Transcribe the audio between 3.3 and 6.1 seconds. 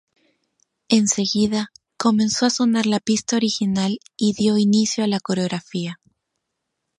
original y dio inicio a la coreografía.